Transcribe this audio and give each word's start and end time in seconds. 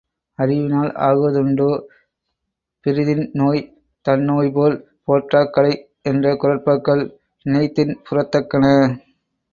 அறிவினால் 0.39 0.91
ஆகுவதுண்டோ 0.99 1.67
பிரிதின் 2.85 3.29
நோய் 3.33 3.61
தன்னோய்போல் 4.05 4.77
போற்றாக் 5.03 5.53
கடை 5.53 5.73
என்ற 6.05 6.33
குறட்பாக்கள் 6.35 7.03
நினைந்தின்புறத்தக்கன. 7.45 8.65